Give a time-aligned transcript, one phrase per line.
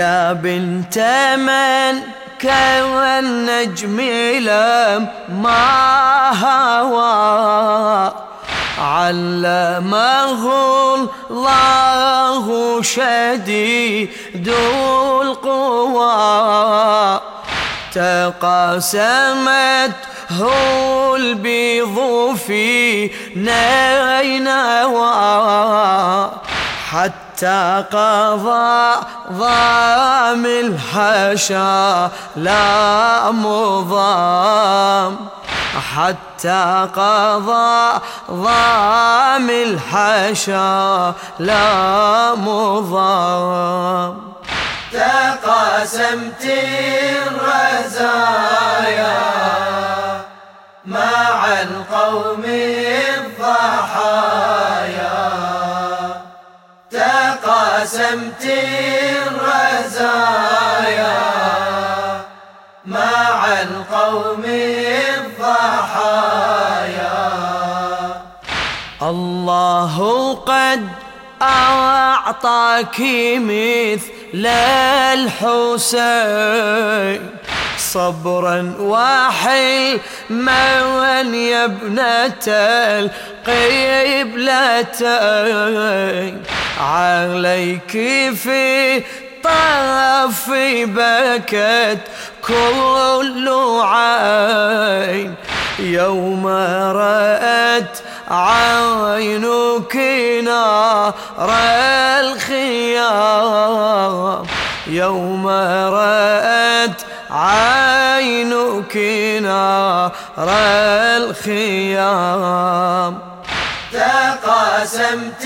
[0.00, 0.98] يا بنت
[1.38, 2.02] من
[2.38, 4.00] كان نجم
[4.40, 8.12] لم ما هوى.
[8.78, 10.44] علمه
[11.30, 12.46] الله
[12.82, 14.48] شديد
[15.22, 17.20] القوى.
[17.94, 19.96] تقاسمت
[20.30, 21.96] هو البيض
[22.46, 25.10] في نينوى.
[26.90, 29.00] حتى حتى قضى
[29.32, 35.16] ضام الحشا لا مضام.
[35.96, 44.32] حتى قضى ضام الحشا لا مضام.
[44.92, 46.44] تقاسمت
[47.24, 48.40] الرزايا
[50.86, 52.44] مع القوم
[58.10, 58.42] قسمت
[59.30, 61.22] الرزايا
[62.86, 64.44] مع القوم
[65.14, 67.22] الضحايا.
[69.02, 69.94] الله
[70.34, 70.88] قد
[71.42, 73.00] أعطاك
[73.38, 74.46] مثل
[75.94, 77.30] الحسين
[77.78, 80.82] صبرا وحلما
[81.34, 82.46] يا ابنة
[83.46, 84.30] القبلتين
[86.80, 87.90] عليك
[88.34, 89.02] في
[89.44, 90.50] طرف
[90.84, 92.00] بكت
[92.46, 93.48] كل
[93.82, 95.34] عين.
[95.78, 97.98] يوم رأت
[98.30, 99.96] عينك
[100.44, 101.14] نار
[102.20, 103.62] الخيام.
[104.86, 108.96] يوم رأت عينك
[109.42, 110.12] نار
[111.16, 112.89] الخيام.
[114.80, 115.44] تقاسمت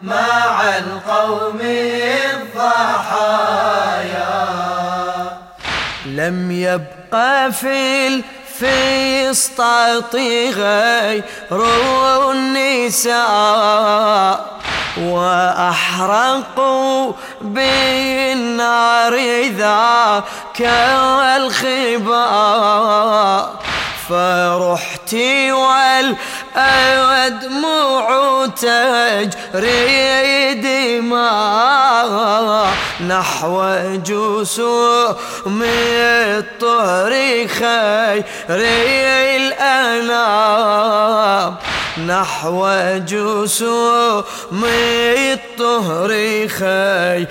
[0.00, 1.60] مع القوم
[2.30, 3.26] الضحايا.
[6.06, 8.06] لم يبقى في
[8.58, 10.16] في اسطاط
[10.56, 11.24] غير
[12.30, 13.16] النساء
[14.98, 16.32] وأحرقوا
[17.40, 19.14] بالنار
[19.46, 20.60] ذاك
[21.36, 22.76] الخباء.
[24.08, 25.14] فرحت
[26.56, 32.06] والأدمع تجري دماء
[33.08, 33.56] نحو
[34.06, 37.12] جسوم الطهر
[37.48, 38.24] خير
[39.66, 41.56] الأنام
[42.06, 42.66] نحو
[42.98, 46.10] جسوم الطهر
[46.48, 47.28] خير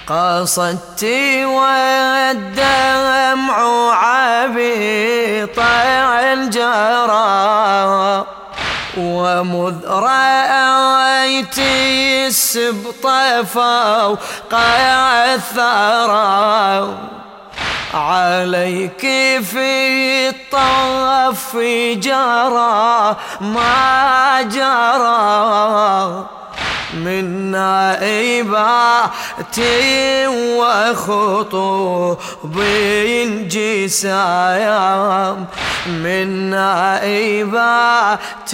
[0.07, 1.03] قصدت
[1.43, 2.89] والدمع
[3.93, 5.59] عبيط
[6.19, 7.19] الجرى.
[8.97, 9.75] ومذ
[11.29, 11.59] رأيت
[12.27, 13.05] السبط
[13.53, 14.53] فوق
[15.33, 16.97] الثرى.
[17.93, 19.01] عليك
[19.43, 21.57] في الطف
[22.01, 26.25] جرى ما جرى.
[26.93, 29.59] من نائبات
[30.57, 32.17] وخطوب
[33.47, 35.45] جسام.
[35.87, 38.51] من نائبات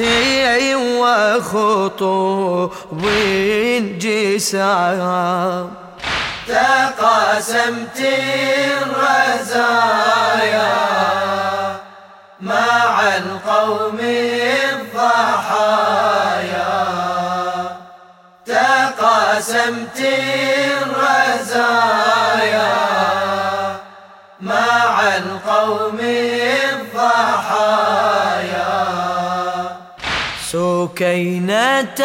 [0.99, 2.71] وخطوب
[3.99, 5.71] جسام.
[6.47, 7.99] تقاسمت
[8.85, 10.75] الرزايا
[12.41, 13.99] مع القوم
[19.65, 19.99] تقاسمت
[20.85, 22.73] الرزايا
[24.41, 25.99] مع القوم
[26.73, 27.65] الضحايا.
[30.51, 31.99] سكينة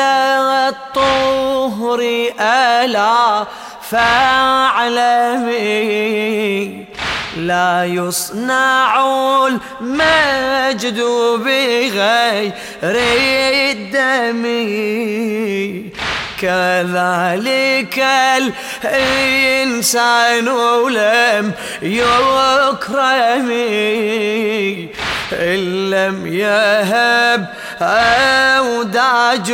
[0.68, 2.00] الطهر
[2.40, 3.46] ألا
[3.90, 5.60] فاعلمي
[7.36, 9.06] لا يصنع
[9.46, 11.00] المجد
[11.44, 12.52] بغير
[13.70, 14.42] الدم.
[16.40, 18.04] كذلك
[18.84, 20.48] الإنسان
[20.88, 21.52] لم
[21.82, 23.50] يكرم
[25.32, 27.46] إن لم يهب
[27.80, 29.48] أوداجه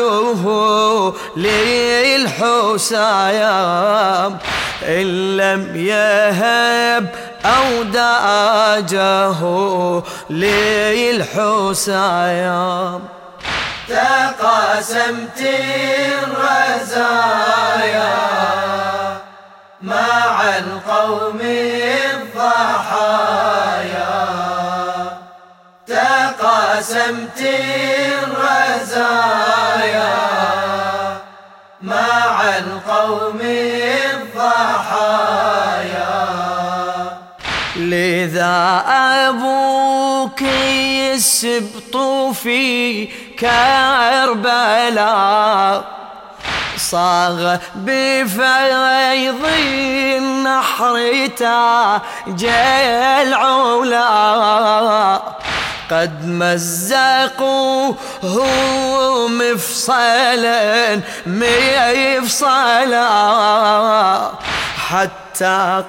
[2.96, 4.38] للحسام
[4.82, 7.06] إن لم يهب
[7.44, 9.40] أوداجه
[11.50, 13.15] للحسام.
[13.88, 15.40] تقاسمت
[16.22, 17.06] الرزايا
[19.82, 21.40] مع القوم
[22.14, 22.96] الضحايا.
[25.86, 27.40] تقاسمت
[28.22, 29.06] الرزايا
[31.82, 33.40] مع القوم
[34.10, 34.96] الضحايا.
[37.76, 38.82] لذا
[39.28, 41.96] أبوك السبط
[42.42, 43.08] في
[43.40, 45.16] كربلاء
[46.76, 52.44] صاغ بفيض النحر تاج
[53.22, 54.06] العلا
[55.90, 57.96] قد مزقوه
[59.28, 63.06] مفصلا مفصلا.
[64.88, 65.25] حتى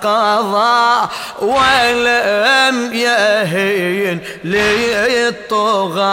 [0.03, 1.07] قضى
[1.41, 6.07] ولم يهين للطغيان.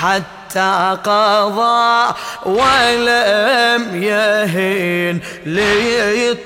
[0.00, 2.14] حتى قضى
[2.44, 6.40] ولم يهين للطغيان.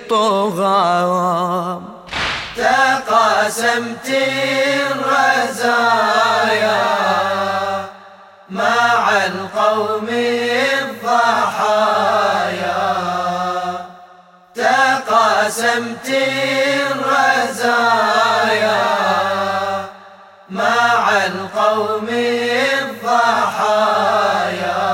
[2.57, 4.09] تقاسمت
[4.95, 6.83] الرزايا
[8.51, 10.09] مع القوم
[15.45, 16.09] تقاسمت
[16.89, 18.85] الرزايا
[20.51, 22.09] مع القوم
[22.83, 24.85] الضحايا.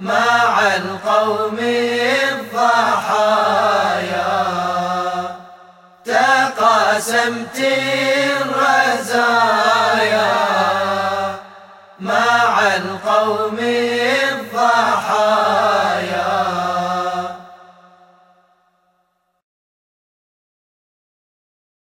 [0.00, 1.58] مع القوم
[2.32, 3.14] الضحايا.
[6.04, 7.58] تقاسمت
[8.40, 9.53] الرزايا
[13.24, 13.93] Palmeiras.